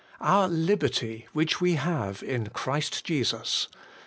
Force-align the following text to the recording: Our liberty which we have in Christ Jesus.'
Our 0.19 0.47
liberty 0.47 1.27
which 1.31 1.61
we 1.61 1.75
have 1.75 2.23
in 2.23 2.47
Christ 2.49 3.03
Jesus.' 3.05 3.67